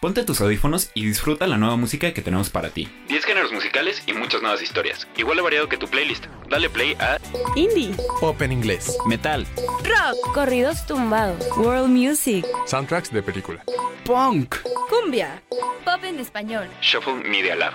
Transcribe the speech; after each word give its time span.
Ponte 0.00 0.22
tus 0.22 0.40
audífonos 0.40 0.92
y 0.94 1.06
disfruta 1.06 1.48
la 1.48 1.58
nueva 1.58 1.74
música 1.74 2.14
que 2.14 2.22
tenemos 2.22 2.50
para 2.50 2.70
ti. 2.70 2.88
10 3.08 3.24
géneros 3.24 3.50
musicales 3.50 4.00
y 4.06 4.12
muchas 4.12 4.40
nuevas 4.40 4.62
historias. 4.62 5.08
Igual 5.16 5.38
de 5.38 5.42
variado 5.42 5.68
que 5.68 5.76
tu 5.76 5.88
playlist. 5.88 6.26
Dale 6.48 6.70
play 6.70 6.96
a 7.00 7.18
Indie, 7.56 7.96
Pop 8.20 8.40
en 8.42 8.52
inglés, 8.52 8.96
Metal, 9.08 9.44
Rock, 9.56 10.34
Corridos 10.34 10.86
tumbados, 10.86 11.44
World 11.56 11.88
Music, 11.88 12.46
soundtracks 12.66 13.12
de 13.12 13.24
película. 13.24 13.64
Punk, 14.04 14.54
Cumbia, 14.88 15.42
Pop 15.84 16.04
en 16.04 16.20
español. 16.20 16.68
Shuffle 16.80 17.14
Media 17.28 17.56
Lab. 17.56 17.72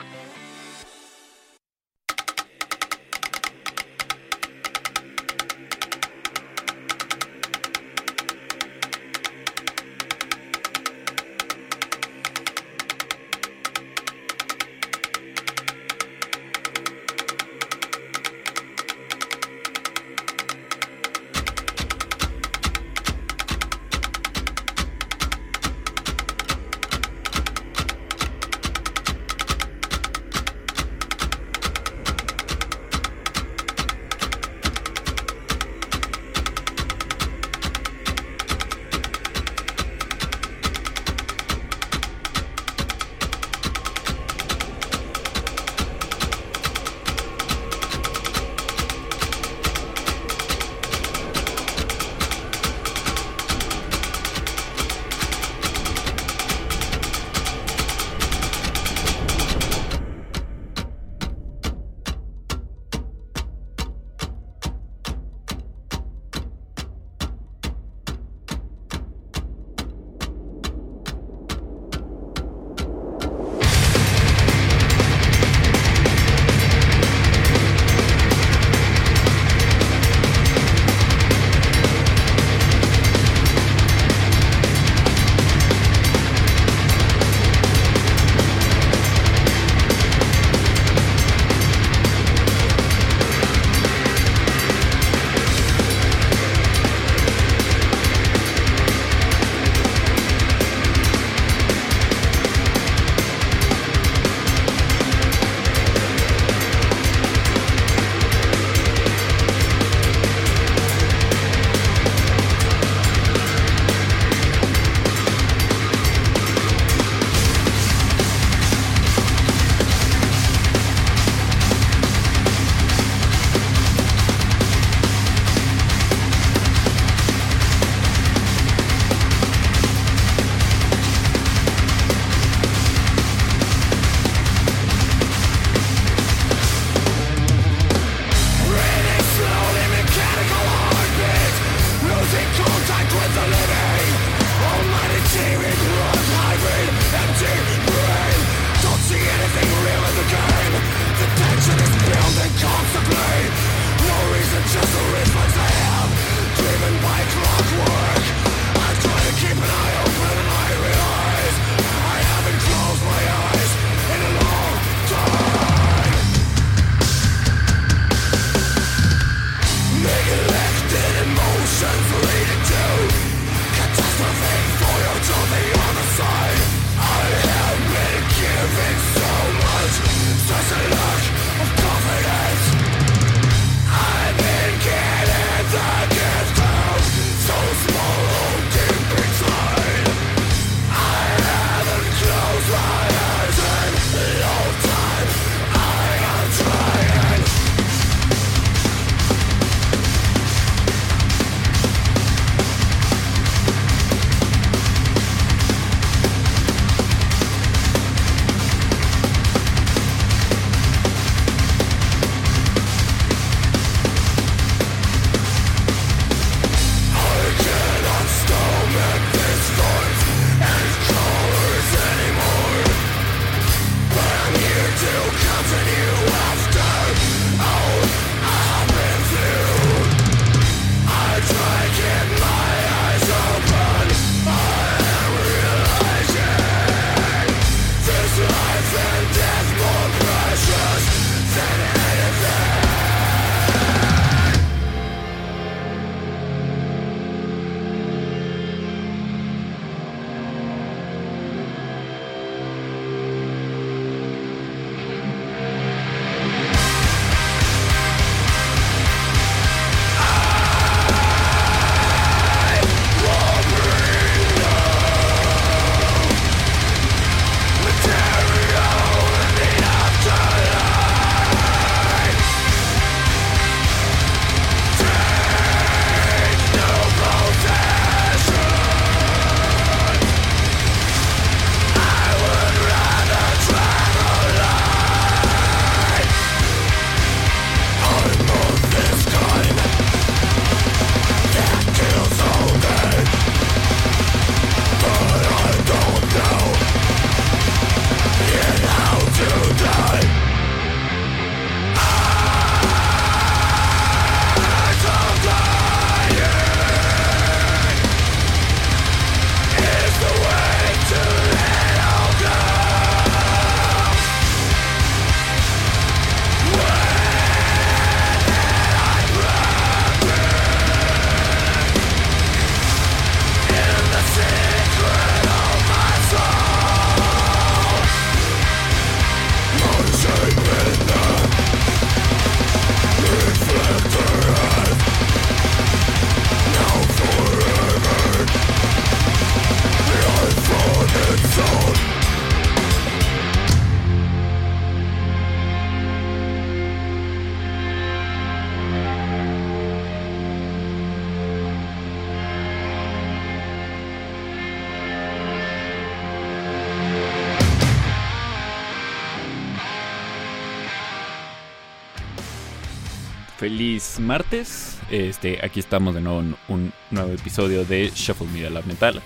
Feliz 363.74 364.20
martes. 364.20 365.00
Este, 365.10 365.66
aquí 365.66 365.80
estamos 365.80 366.14
de 366.14 366.22
nuevo 366.22 366.42
en 366.42 366.56
un 366.68 366.94
nuevo 367.10 367.31
episodio 367.34 367.84
de 367.84 368.12
Shuffle 368.14 368.46
Media 368.54 368.70
Lab 368.70 368.86
Metal. 368.86 369.20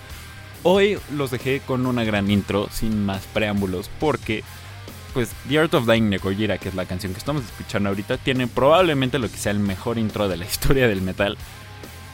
Hoy 0.62 0.98
los 1.14 1.30
dejé 1.30 1.60
con 1.60 1.84
una 1.84 2.02
gran 2.02 2.30
intro, 2.30 2.66
sin 2.72 3.04
más 3.04 3.26
preámbulos, 3.34 3.90
porque 4.00 4.42
pues 5.12 5.32
The 5.50 5.58
Art 5.58 5.74
of 5.74 5.86
Dying 5.86 6.08
de 6.08 6.58
que 6.58 6.68
es 6.70 6.74
la 6.74 6.86
canción 6.86 7.12
que 7.12 7.18
estamos 7.18 7.44
escuchando 7.44 7.90
ahorita, 7.90 8.16
tiene 8.16 8.46
probablemente 8.46 9.18
lo 9.18 9.30
que 9.30 9.36
sea 9.36 9.52
el 9.52 9.58
mejor 9.58 9.98
intro 9.98 10.30
de 10.30 10.38
la 10.38 10.46
historia 10.50 10.88
del 10.88 11.02
metal. 11.02 11.36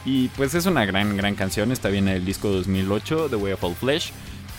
Y 0.03 0.27
pues 0.35 0.55
es 0.55 0.65
una 0.65 0.85
gran, 0.85 1.15
gran 1.15 1.35
canción, 1.35 1.71
está 1.71 1.87
bien 1.87 2.09
en 2.09 2.15
el 2.15 2.25
disco 2.25 2.49
2008, 2.49 3.29
The 3.29 3.37
Way 3.37 3.53
of 3.53 3.63
All 3.63 3.75
Flesh. 3.75 4.11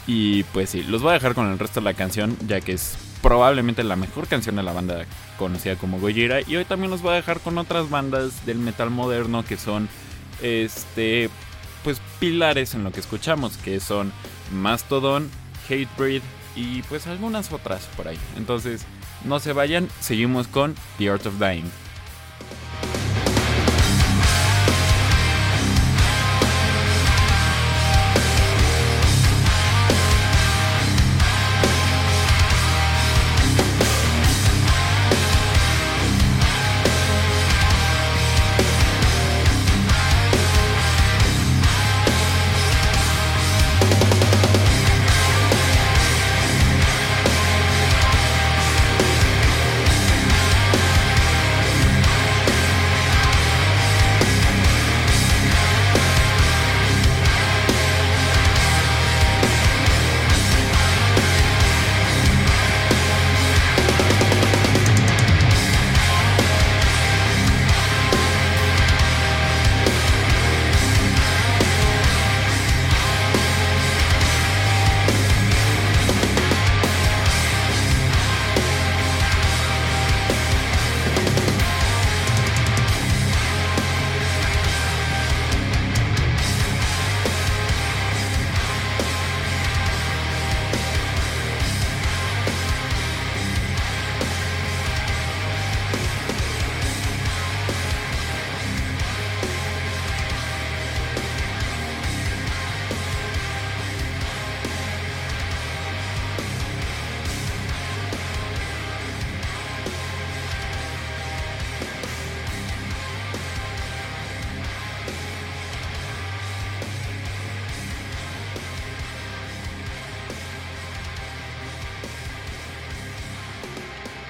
Y 0.06 0.44
pues 0.44 0.70
sí, 0.70 0.82
los 0.82 1.02
voy 1.02 1.10
a 1.10 1.14
dejar 1.14 1.34
con 1.34 1.52
el 1.52 1.58
resto 1.58 1.80
de 1.80 1.84
la 1.84 1.92
canción, 1.92 2.38
ya 2.48 2.62
que 2.62 2.72
es 2.72 2.96
probablemente 3.26 3.82
la 3.82 3.96
mejor 3.96 4.28
canción 4.28 4.54
de 4.54 4.62
la 4.62 4.72
banda 4.72 5.04
conocida 5.36 5.74
como 5.74 5.98
Gojira. 5.98 6.42
Y 6.46 6.54
hoy 6.54 6.64
también 6.64 6.92
los 6.92 7.02
voy 7.02 7.10
a 7.10 7.16
dejar 7.16 7.40
con 7.40 7.58
otras 7.58 7.90
bandas 7.90 8.46
del 8.46 8.58
metal 8.58 8.88
moderno 8.88 9.44
que 9.44 9.56
son, 9.56 9.88
este, 10.42 11.28
pues 11.82 12.00
pilares 12.20 12.74
en 12.74 12.84
lo 12.84 12.92
que 12.92 13.00
escuchamos, 13.00 13.56
que 13.56 13.80
son 13.80 14.12
Mastodon, 14.52 15.28
Hatebreed 15.68 16.22
y 16.54 16.82
pues 16.82 17.08
algunas 17.08 17.50
otras 17.52 17.88
por 17.96 18.06
ahí. 18.06 18.18
Entonces, 18.36 18.86
no 19.24 19.40
se 19.40 19.52
vayan, 19.52 19.88
seguimos 19.98 20.46
con 20.46 20.76
The 20.98 21.10
Art 21.10 21.26
of 21.26 21.40
Dying. 21.40 21.68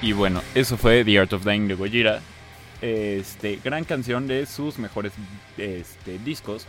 Y 0.01 0.13
bueno, 0.13 0.41
eso 0.53 0.77
fue 0.77 1.03
The 1.03 1.19
Art 1.19 1.33
of 1.33 1.43
Dying 1.43 1.67
de 1.67 1.73
Gojira. 1.73 2.21
Este, 2.81 3.59
gran 3.63 3.83
canción 3.83 4.27
de 4.27 4.45
sus 4.45 4.77
mejores 4.77 5.13
este, 5.57 6.19
discos. 6.19 6.67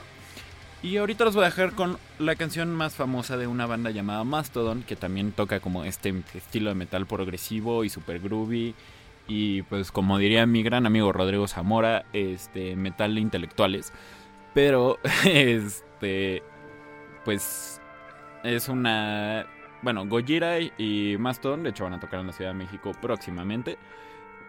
Y 0.82 0.96
ahorita 0.96 1.24
los 1.24 1.34
voy 1.34 1.42
a 1.42 1.48
dejar 1.48 1.72
con 1.72 1.98
la 2.18 2.36
canción 2.36 2.72
más 2.74 2.94
famosa 2.94 3.36
de 3.36 3.46
una 3.46 3.66
banda 3.66 3.90
llamada 3.90 4.24
Mastodon, 4.24 4.82
que 4.82 4.96
también 4.96 5.32
toca 5.32 5.60
como 5.60 5.84
este 5.84 6.14
estilo 6.34 6.70
de 6.70 6.76
metal 6.76 7.04
progresivo 7.06 7.84
y 7.84 7.90
super 7.90 8.20
groovy. 8.20 8.74
Y 9.26 9.62
pues 9.62 9.92
como 9.92 10.16
diría 10.16 10.46
mi 10.46 10.62
gran 10.62 10.86
amigo 10.86 11.12
Rodrigo 11.12 11.46
Zamora, 11.48 12.06
este 12.14 12.76
metal 12.76 13.14
de 13.14 13.20
intelectuales. 13.20 13.92
Pero 14.54 14.98
este 15.26 16.42
pues 17.26 17.78
es 18.42 18.68
una 18.68 19.46
bueno, 19.82 20.06
Gojira 20.06 20.58
y 20.60 21.16
Mastodon, 21.18 21.62
de 21.62 21.70
hecho, 21.70 21.84
van 21.84 21.94
a 21.94 22.00
tocar 22.00 22.20
en 22.20 22.26
la 22.26 22.32
Ciudad 22.32 22.50
de 22.50 22.58
México 22.58 22.92
próximamente. 23.00 23.78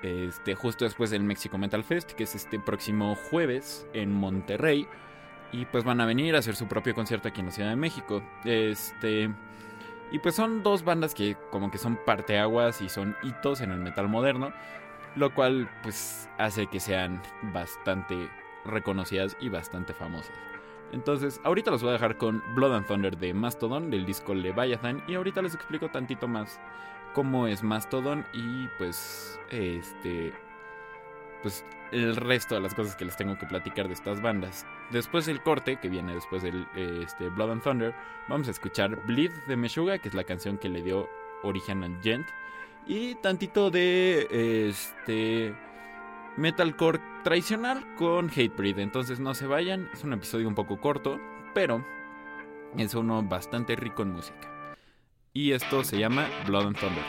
Este, 0.01 0.55
justo 0.55 0.85
después 0.85 1.09
del 1.09 1.23
México 1.23 1.57
Metal 1.57 1.83
Fest, 1.83 2.13
que 2.13 2.23
es 2.23 2.33
este 2.35 2.59
próximo 2.59 3.15
jueves 3.29 3.85
en 3.93 4.11
Monterrey. 4.11 4.87
Y 5.51 5.65
pues 5.65 5.83
van 5.83 5.99
a 5.99 6.05
venir 6.05 6.35
a 6.35 6.39
hacer 6.39 6.55
su 6.55 6.67
propio 6.67 6.93
concierto 6.93 7.27
aquí 7.27 7.39
en 7.41 7.47
la 7.47 7.51
Ciudad 7.51 7.69
de 7.69 7.75
México. 7.75 8.23
Este. 8.45 9.29
Y 10.11 10.19
pues 10.19 10.35
son 10.35 10.63
dos 10.63 10.83
bandas 10.83 11.13
que 11.13 11.37
como 11.51 11.69
que 11.69 11.77
son 11.77 11.99
parteaguas 12.05 12.81
y 12.81 12.89
son 12.89 13.15
hitos 13.23 13.61
en 13.61 13.71
el 13.71 13.79
metal 13.79 14.07
moderno. 14.07 14.53
Lo 15.15 15.33
cual 15.33 15.69
pues 15.83 16.29
hace 16.37 16.67
que 16.67 16.79
sean 16.79 17.21
bastante 17.41 18.29
reconocidas 18.65 19.35
y 19.39 19.49
bastante 19.49 19.93
famosas. 19.93 20.31
Entonces, 20.91 21.39
ahorita 21.43 21.71
los 21.71 21.81
voy 21.81 21.89
a 21.89 21.93
dejar 21.93 22.17
con 22.17 22.43
Blood 22.55 22.75
and 22.75 22.87
Thunder 22.87 23.17
de 23.17 23.33
Mastodon, 23.33 23.91
del 23.91 24.05
disco 24.05 24.33
Leviathan, 24.33 25.03
y 25.07 25.15
ahorita 25.15 25.41
les 25.41 25.53
explico 25.53 25.89
tantito 25.89 26.27
más 26.27 26.59
cómo 27.13 27.47
es 27.47 27.63
Mastodon 27.63 28.25
y 28.33 28.67
pues 28.77 29.39
este 29.49 30.33
pues 31.41 31.65
el 31.91 32.15
resto 32.15 32.55
de 32.55 32.61
las 32.61 32.75
cosas 32.75 32.95
que 32.95 33.05
les 33.05 33.15
tengo 33.15 33.37
que 33.37 33.45
platicar 33.45 33.87
de 33.87 33.93
estas 33.93 34.21
bandas. 34.21 34.65
Después 34.91 35.25
del 35.25 35.41
corte, 35.41 35.79
que 35.79 35.89
viene 35.89 36.13
después 36.13 36.43
del 36.43 36.67
este, 36.75 37.29
Blood 37.29 37.51
and 37.51 37.63
Thunder, 37.63 37.95
vamos 38.27 38.47
a 38.47 38.51
escuchar 38.51 38.95
Bleed 39.05 39.31
de 39.47 39.55
Meshuga, 39.55 39.97
que 39.97 40.09
es 40.09 40.13
la 40.13 40.23
canción 40.23 40.57
que 40.57 40.69
le 40.69 40.81
dio 40.81 41.09
origen 41.43 41.83
a 41.83 42.01
Gent, 42.01 42.27
y 42.85 43.15
tantito 43.15 43.71
de 43.71 44.67
este 44.69 45.55
metalcore 46.37 46.99
tradicional 47.23 47.85
con 47.95 48.29
Hatebreed. 48.29 48.79
Entonces 48.79 49.19
no 49.19 49.33
se 49.33 49.47
vayan, 49.47 49.89
es 49.93 50.03
un 50.03 50.13
episodio 50.13 50.47
un 50.47 50.55
poco 50.55 50.79
corto, 50.79 51.19
pero 51.53 51.85
es 52.77 52.93
uno 52.93 53.23
bastante 53.23 53.75
rico 53.75 54.03
en 54.03 54.13
música. 54.13 54.75
Y 55.33 55.51
esto 55.51 55.83
se 55.83 55.99
llama 55.99 56.27
Blood 56.45 56.67
and 56.67 56.77
Thunder. 56.79 57.03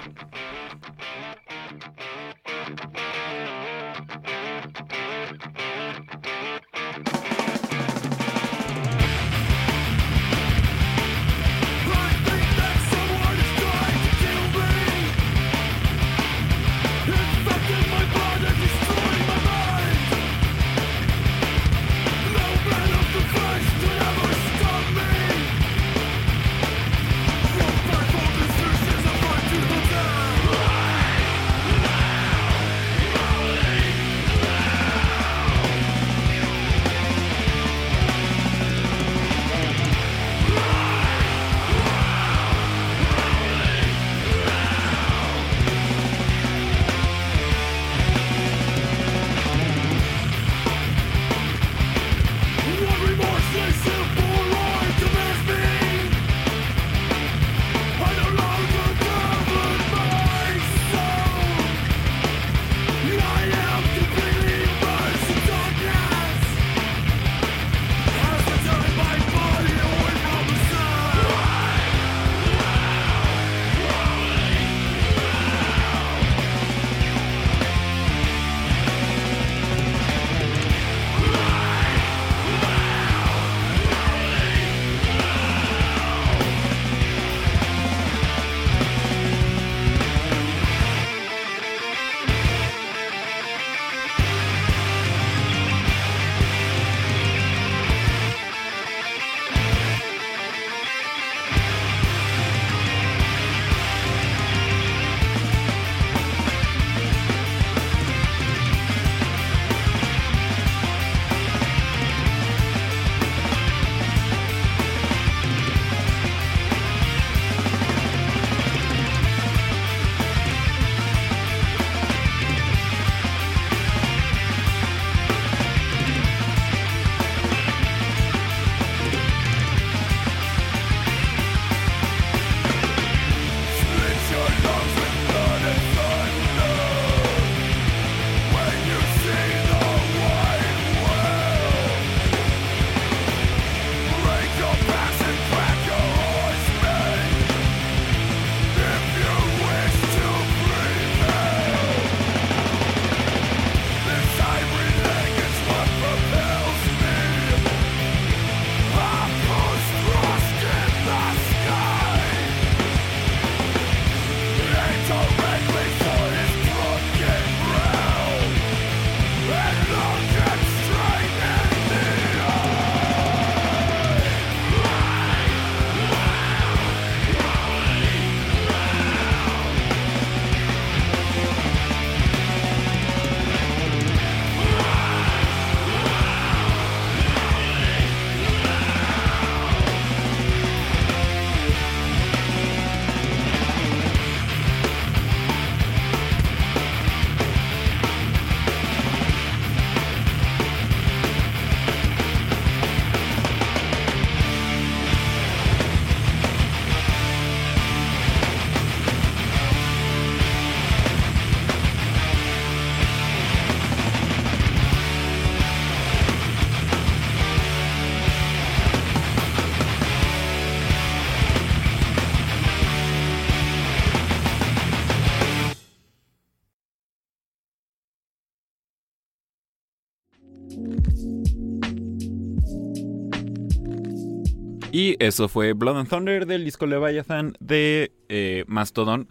Y 234.93 235.17
eso 235.25 235.49
fue 235.49 235.73
Blood 235.73 235.99
and 235.99 236.09
Thunder 236.09 236.47
del 236.47 236.65
disco 236.65 236.87
Leviathan 236.87 237.55
de 237.61 238.13
eh, 238.29 238.65
Mastodon. 238.67 239.29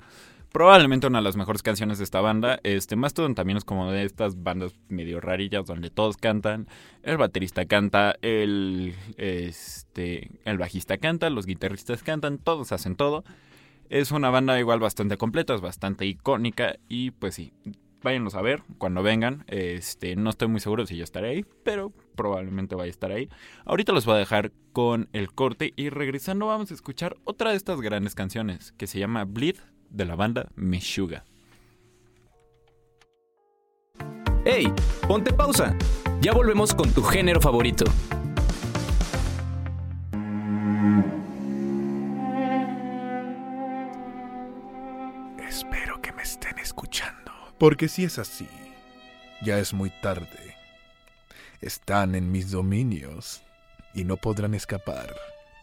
Probablemente 0.51 1.06
una 1.06 1.20
de 1.20 1.24
las 1.24 1.36
mejores 1.36 1.62
canciones 1.62 1.98
de 1.98 2.06
esta 2.06 2.22
banda. 2.22 2.60
Este 2.63 2.96
Mastodon 2.96 3.36
también 3.36 3.58
es 3.58 3.66
como 3.66 3.92
de 3.92 4.04
estas 4.04 4.42
bandas 4.42 4.74
medio 4.88 5.20
rarillas 5.20 5.66
donde 5.66 5.89
todos 5.89 6.18
cantan. 6.18 6.68
El 7.04 7.18
baterista 7.18 7.66
canta, 7.66 8.16
el, 8.22 8.96
este, 9.18 10.32
el 10.46 10.58
bajista 10.58 10.98
canta, 10.98 11.30
los 11.30 11.46
guitarristas 11.46 12.04
cantan, 12.04 12.39
todos 12.39 12.72
hacen 12.72 12.96
todo. 12.96 13.24
Es 13.89 14.12
una 14.12 14.30
banda 14.30 14.60
igual 14.60 14.80
bastante 14.80 15.18
completa, 15.18 15.54
es 15.54 15.62
bastante 15.62 16.06
icónica 16.06 16.78
y 16.88 17.12
pues 17.12 17.36
sí, 17.36 17.54
váyanos 18.01 18.36
a 18.36 18.41
ver 18.41 18.63
cuando 18.77 19.03
vengan. 19.03 19.44
Este, 19.48 20.15
no 20.15 20.29
estoy 20.29 20.48
muy 20.48 20.60
seguro 20.60 20.86
si 20.86 20.98
yo 20.98 21.03
estaré 21.03 21.29
ahí, 21.29 21.46
pero 21.63 21.91
probablemente 22.15 22.75
vaya 22.75 22.88
a 22.88 22.91
estar 22.91 23.12
ahí. 23.12 23.29
Ahorita 23.65 23.91
los 23.91 24.06
voy 24.06 24.15
a 24.15 24.20
dejar 24.20 24.51
con 24.74 25.10
el 25.13 25.32
corte 25.34 25.74
y 25.75 25.89
regresando 25.89 26.48
vamos 26.48 26.72
a 26.72 26.74
escuchar 26.74 27.18
otra 27.24 27.51
de 27.51 27.58
estas 27.58 27.82
grandes 27.82 28.15
canciones 28.15 28.72
que 28.74 28.88
se 28.88 29.00
llama 29.00 29.25
Bleed 29.25 29.58
de 29.89 30.06
la 30.06 30.15
banda 30.15 30.50
Meshuga. 30.56 31.25
¡Hey! 34.46 34.74
Ponte 35.08 35.34
pausa. 35.34 35.75
Ya 36.22 36.34
volvemos 36.34 36.74
con 36.74 36.91
tu 36.91 37.03
género 37.03 37.41
favorito. 37.41 37.86
Porque 47.60 47.89
si 47.89 48.06
es 48.06 48.18
así, 48.18 48.48
ya 49.42 49.60
es 49.60 49.74
muy 49.74 49.89
tarde. 50.01 50.56
Están 51.62 52.16
en 52.16 52.32
mis 52.32 52.51
dominios 52.51 53.44
y 53.94 54.06
no 54.06 54.16
podrán 54.16 54.54
escapar. 54.54 55.13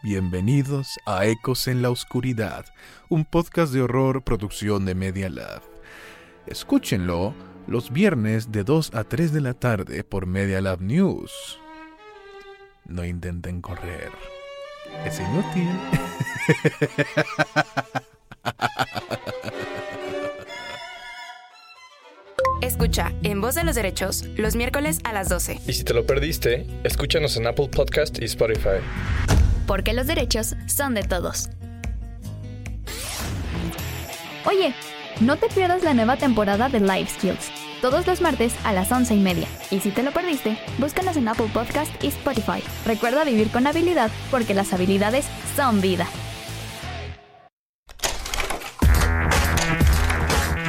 Bienvenidos 0.03 0.99
a 1.07 1.25
Ecos 1.25 1.67
en 1.69 1.81
la 1.81 1.89
Oscuridad, 1.91 2.67
un 3.09 3.25
podcast 3.25 3.73
de 3.73 3.81
horror 3.81 4.23
producción 4.23 4.85
de 4.85 4.95
Media 4.95 5.31
Lab. 5.31 5.63
Escúchenlo 6.47 7.35
los 7.67 7.91
viernes 7.91 8.53
de 8.53 8.63
2 8.63 8.95
a 8.95 9.05
3 9.05 9.33
de 9.33 9.41
la 9.41 9.55
tarde 9.55 10.05
por 10.05 10.27
Media 10.27 10.61
Lab 10.61 10.83
News. 10.83 11.59
No 12.85 13.05
intenten 13.05 13.63
correr. 13.63 14.13
Es 15.05 15.19
inútil. 15.19 15.71
Escucha 22.63 23.13
En 23.23 23.41
Voz 23.41 23.55
de 23.55 23.65
los 23.65 23.75
Derechos 23.75 24.25
los 24.37 24.57
miércoles 24.57 25.01
a 25.05 25.13
las 25.13 25.29
12. 25.29 25.61
Y 25.67 25.73
si 25.75 25.85
te 25.85 25.93
lo 25.93 26.07
perdiste, 26.07 26.67
escúchanos 26.85 27.37
en 27.37 27.47
Apple 27.47 27.69
Podcast 27.69 28.21
y 28.21 28.25
Spotify. 28.25 28.81
Porque 29.67 29.93
los 29.93 30.07
derechos 30.07 30.55
son 30.67 30.95
de 30.95 31.03
todos. 31.03 31.51
Oye, 34.47 34.75
no 35.21 35.37
te 35.37 35.49
pierdas 35.49 35.83
la 35.83 35.93
nueva 35.93 36.17
temporada 36.17 36.69
de 36.69 36.81
Life 36.81 37.19
Skills. 37.19 37.51
Todos 37.83 38.07
los 38.07 38.21
martes 38.23 38.55
a 38.65 38.73
las 38.73 38.91
once 38.91 39.15
y 39.15 39.21
media. 39.21 39.47
Y 39.71 39.81
si 39.81 39.91
te 39.91 40.03
lo 40.03 40.13
perdiste, 40.13 40.57
búscanos 40.79 41.17
en 41.17 41.29
Apple 41.29 41.51
Podcast 41.53 41.93
y 42.03 42.07
Spotify. 42.09 42.63
Recuerda 42.87 43.25
vivir 43.25 43.51
con 43.51 43.67
habilidad 43.67 44.11
porque 44.31 44.55
las 44.55 44.73
habilidades 44.73 45.27
son 45.57 45.81
vida. 45.83 46.09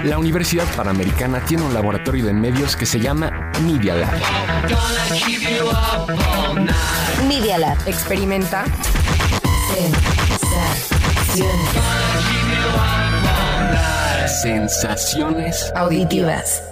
La 0.08 0.18
Universidad 0.18 0.66
Panamericana 0.74 1.44
tiene 1.44 1.64
un 1.64 1.74
laboratorio 1.74 2.26
de 2.26 2.32
medios 2.32 2.78
que 2.78 2.86
se 2.86 2.98
llama 2.98 3.52
Media 3.66 3.94
Lab. 3.94 4.14
Media 7.28 7.58
Lab. 7.58 7.78
Experimenta. 7.86 8.64
Sensaciones 14.42 15.74
Auditivas. 15.76 16.64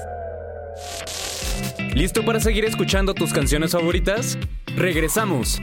¿Listo 1.93 2.23
para 2.23 2.39
seguir 2.39 2.63
escuchando 2.63 3.13
tus 3.13 3.33
canciones 3.33 3.73
favoritas? 3.73 4.37
Regresamos. 4.77 5.61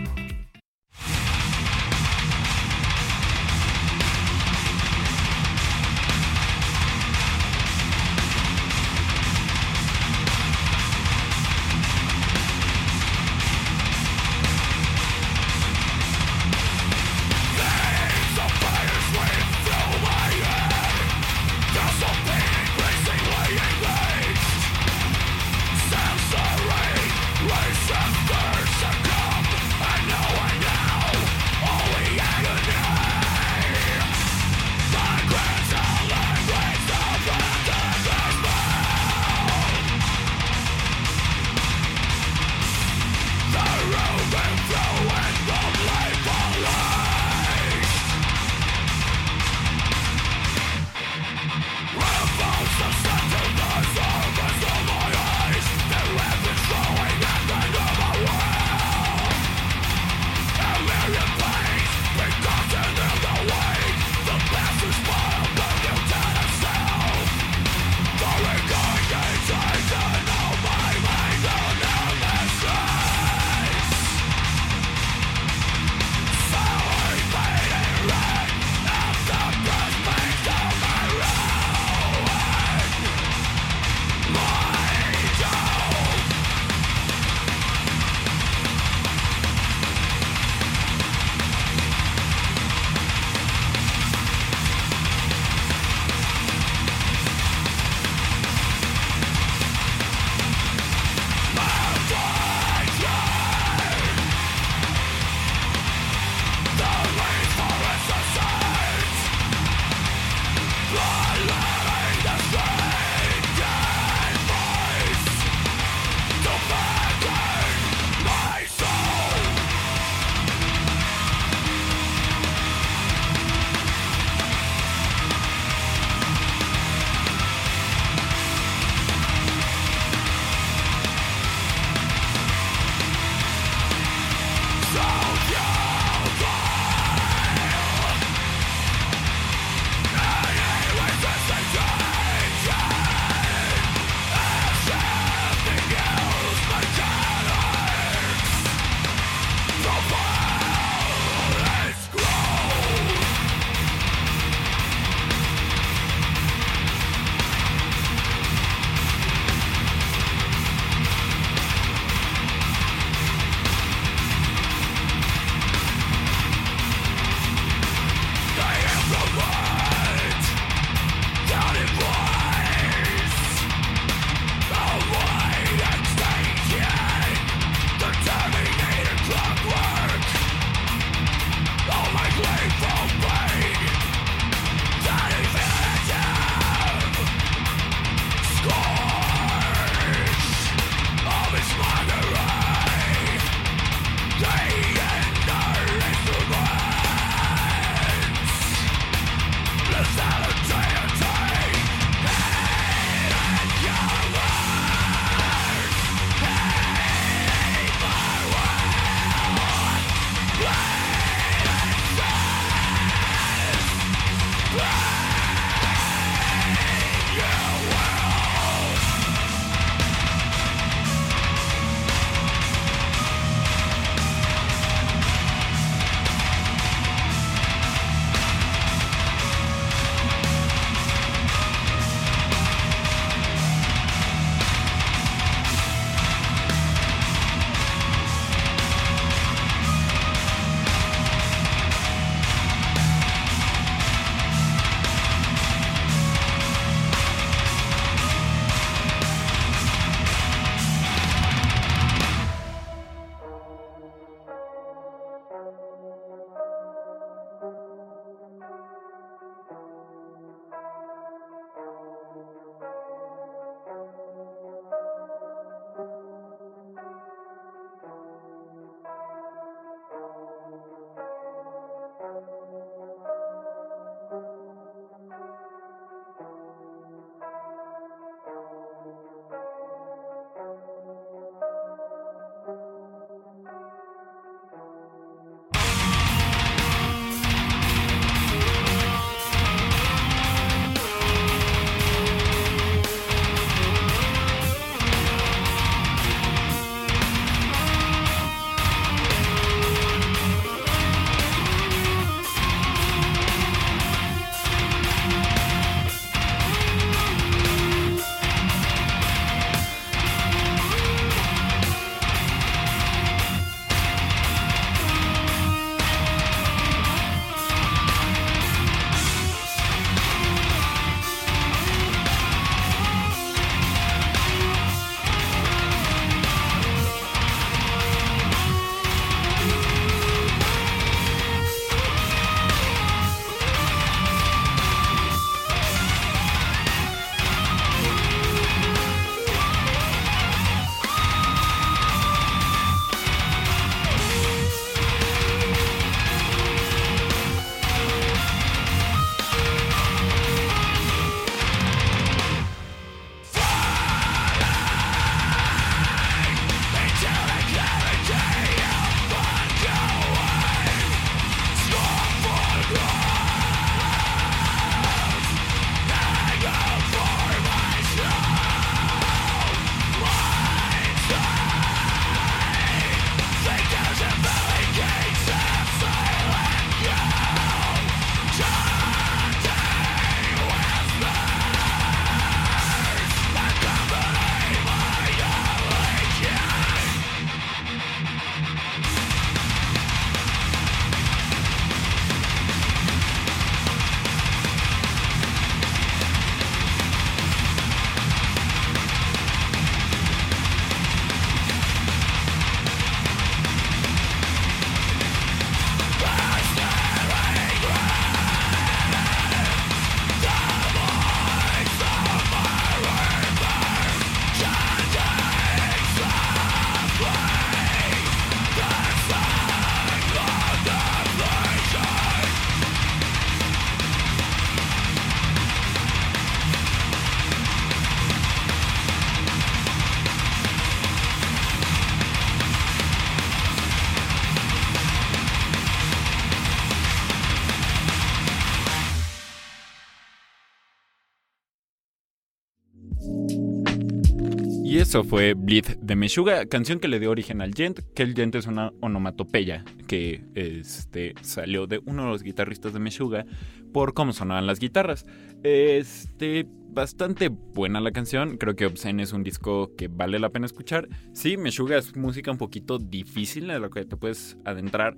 Y 444.93 444.99
eso 444.99 445.25
fue 445.25 445.55
Bleed 445.55 445.87
de 446.03 446.17
Meshuga, 446.17 446.67
canción 446.67 447.01
que 447.01 447.09
le 447.09 447.19
dio 447.19 447.31
origen 447.31 447.63
al 447.63 447.73
Gent, 447.73 448.01
que 448.15 448.23
el 448.23 448.35
Gent 448.35 448.57
es 448.57 448.67
una 448.67 448.93
onomatopeya 449.01 449.87
que 450.07 450.45
este, 450.55 451.33
salió 451.41 451.87
de 451.87 452.03
uno 452.05 452.25
de 452.25 452.29
los 452.29 452.43
guitarristas 452.43 452.93
de 452.93 452.99
Meshuga 452.99 453.47
por 453.91 454.13
cómo 454.13 454.35
sonaban 454.35 454.67
las 454.67 454.81
guitarras. 454.81 455.25
Este, 455.63 456.67
bastante 456.91 457.49
buena 457.49 458.03
la 458.03 458.13
canción, 458.13 458.59
creo 458.59 458.77
que 458.77 458.85
Obscene 458.85 459.23
es 459.23 459.33
un 459.33 459.43
disco 459.43 459.97
que 459.97 460.09
vale 460.09 460.39
la 460.39 460.51
pena 460.51 460.67
escuchar. 460.67 461.09
Sí, 461.33 461.57
Meshuga 461.57 461.97
es 461.97 462.15
música 462.15 462.51
un 462.51 462.59
poquito 462.59 462.99
difícil 462.99 463.69
de 463.69 463.79
lo 463.79 463.89
que 463.89 464.05
te 464.05 464.19
puedes 464.19 464.59
adentrar, 464.67 465.17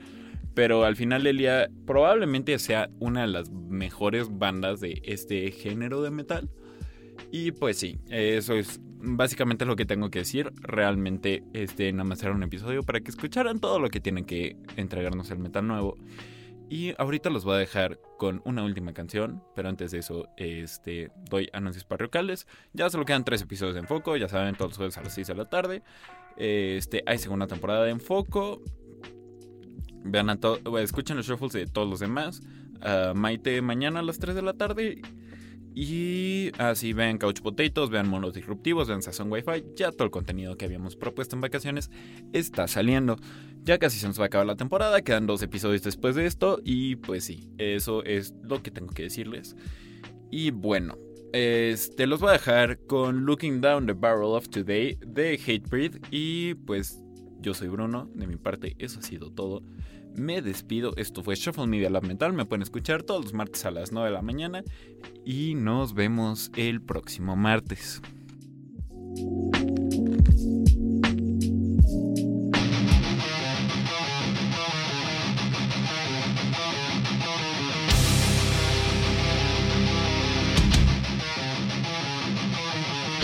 pero 0.55 0.85
al 0.85 0.95
final 0.95 1.25
del 1.25 1.39
día 1.39 1.69
probablemente 1.85 2.57
sea 2.61 2.91
una 3.01 3.23
de 3.23 3.27
las 3.27 3.51
mejores 3.51 4.39
bandas 4.39 4.79
de 4.79 5.03
este 5.05 5.51
género 5.51 6.01
de 6.01 6.13
metal. 6.13 6.49
Y 7.33 7.51
pues 7.51 7.77
sí, 7.79 7.99
eso 8.09 8.55
es 8.55 8.81
básicamente 9.05 9.65
lo 9.65 9.77
que 9.77 9.87
tengo 9.87 10.11
que 10.11 10.21
decir. 10.21 10.53
Realmente, 10.61 11.45
este, 11.53 11.93
nada 11.93 12.05
más 12.05 12.23
era 12.23 12.33
un 12.33 12.43
episodio 12.43 12.83
para 12.83 13.01
que 13.01 13.11
escucharan 13.11 13.61
todo 13.61 13.79
lo 13.79 13.91
que 13.91 14.01
tiene 14.01 14.25
que 14.25 14.57
entregarnos 14.77 15.31
el 15.31 15.39
metal 15.39 15.67
nuevo. 15.67 15.97
Y 16.71 16.95
ahorita 16.99 17.31
los 17.31 17.45
voy 17.45 17.57
a 17.57 17.59
dejar 17.59 18.01
con 18.19 18.41
una 18.45 18.65
última 18.65 18.95
canción, 18.95 19.43
pero 19.55 19.69
antes 19.69 19.91
de 19.91 19.99
eso, 19.99 20.29
este, 20.37 21.11
doy 21.29 21.49
anuncios 21.53 21.85
parroquiales. 21.85 22.47
Ya 22.73 22.89
solo 22.89 23.05
quedan 23.05 23.25
tres 23.25 23.43
episodios 23.43 23.75
de 23.75 23.81
Enfoco, 23.81 24.17
ya 24.17 24.29
saben, 24.29 24.55
todos 24.55 24.73
los 24.73 24.77
jueves 24.79 24.99
a 24.99 25.03
las 25.03 25.15
6 25.15 25.27
de 25.27 25.35
la 25.35 25.45
tarde. 25.45 25.83
Este, 26.37 27.03
hay 27.07 27.19
segunda 27.19 27.47
temporada 27.47 27.85
de 27.85 27.91
Enfoco. 27.91 28.63
Vean 30.05 30.31
a 30.31 30.39
escuchen 30.81 31.17
los 31.17 31.27
shuffles 31.27 31.53
de 31.53 31.67
todos 31.67 31.89
los 31.89 32.01
demás. 32.01 32.43
Maite 33.15 33.63
mañana 33.63 34.01
a 34.01 34.03
las 34.03 34.19
3 34.19 34.35
de 34.35 34.43
la 34.43 34.55
tarde. 34.55 35.01
Y 35.75 36.53
así 36.59 36.93
vean 36.93 37.19
Couch 37.19 37.41
Potatoes, 37.41 37.91
vean 37.91 38.09
Monos 38.09 38.35
Disruptivos, 38.35 38.87
vean 38.87 39.03
Sazón 39.03 39.31
Wi-Fi. 39.31 39.65
Ya 39.75 39.91
todo 39.91 40.05
el 40.05 40.11
contenido 40.11 40.57
que 40.57 40.67
habíamos 40.67 40.95
propuesto 40.95 41.35
en 41.35 41.41
vacaciones 41.41 41.91
está 42.33 42.69
saliendo. 42.69 43.17
Ya 43.65 43.79
casi 43.79 43.99
se 43.99 44.07
nos 44.07 44.19
va 44.19 44.25
a 44.25 44.27
acabar 44.27 44.47
la 44.47 44.57
temporada, 44.57 45.03
quedan 45.03 45.27
dos 45.27 45.43
episodios 45.43 45.83
después 45.83 46.15
de 46.15 46.27
esto. 46.27 46.61
Y 46.65 46.97
pues 46.97 47.25
sí, 47.25 47.49
eso 47.59 48.05
es 48.05 48.35
lo 48.43 48.63
que 48.63 48.71
tengo 48.71 48.93
que 48.93 49.05
decirles. 49.05 49.57
Y 50.31 50.53
bueno, 50.53 50.97
este, 51.33 52.07
los 52.07 52.21
voy 52.21 52.31
a 52.31 52.35
dejar 52.35 52.79
con 52.87 53.25
Looking 53.25 53.61
Down 53.61 53.87
the 53.87 53.95
Barrel 53.95 54.37
of 54.37 54.49
Today 54.49 54.97
de 55.05 55.35
Hatebreed. 55.35 55.97
Y 56.13 56.55
pues 56.55 57.03
yo 57.41 57.53
soy 57.53 57.67
Bruno, 57.67 58.09
de 58.15 58.29
mi 58.29 58.37
parte 58.37 58.77
eso 58.79 59.01
ha 59.01 59.03
sido 59.03 59.33
todo. 59.33 59.63
Me 60.17 60.41
despido, 60.43 60.93
esto 60.97 61.25
fue 61.25 61.35
Shuffle 61.35 61.67
Media 61.67 61.91
Lab 61.91 62.05
Mental, 62.05 62.33
me 62.33 62.45
pueden 62.45 62.63
escuchar 62.63 63.03
todos 63.03 63.25
los 63.25 63.35
martes 63.35 63.65
a 63.65 63.73
las 63.73 63.91
9 63.91 64.11
de 64.11 64.15
la 64.15 64.23
mañana 64.23 64.63
y 65.25 65.55
nos 65.55 65.93
vemos 65.95 66.53
el 66.57 66.81
próximo 66.81 67.35
martes. 67.35 68.01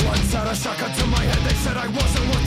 Once 0.07 0.35
had 0.35 0.46
a 0.48 0.55
shotgun 0.55 0.92
to 0.92 1.07
my 1.07 1.22
head, 1.22 1.48
they 1.48 1.55
said 1.55 1.76
I 1.76 1.87
wasn't 1.87 2.39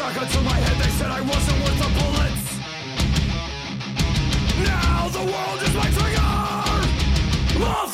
shotgun 0.00 0.26
to 0.28 0.40
my 0.40 0.58
head, 0.64 0.76
they 0.82 0.90
said 0.98 1.10
I 1.10 1.20
wasn't 1.20 1.58
worth 1.62 1.78
the 1.84 1.90
bullets. 1.98 2.46
Now 4.64 5.08
the 5.16 5.24
world 5.32 5.60
is 5.66 5.74
my 5.74 5.88
trigger. 5.96 6.30
I'll 7.62 7.86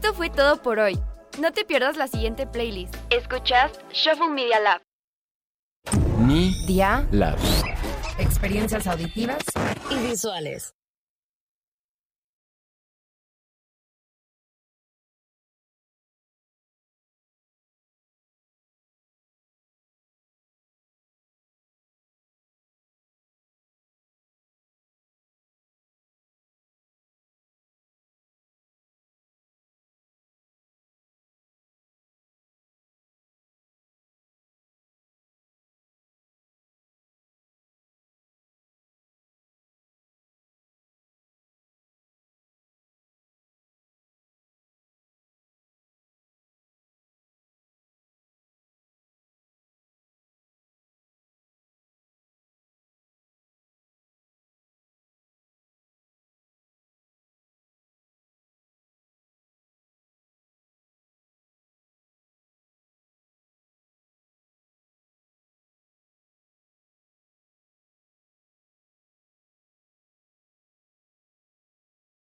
Esto 0.00 0.14
fue 0.14 0.30
todo 0.30 0.62
por 0.62 0.78
hoy. 0.78 0.96
No 1.40 1.50
te 1.52 1.64
pierdas 1.64 1.96
la 1.96 2.06
siguiente 2.06 2.46
playlist. 2.46 2.94
Escuchas 3.10 3.72
Shuffle 3.92 4.28
Media 4.28 4.60
Lab. 4.60 4.80
Mi 6.20 6.54
Día, 6.68 7.08
Labs. 7.10 7.64
experiencias 8.16 8.86
auditivas 8.86 9.38
Y 9.90 9.96
visuales. 10.08 10.72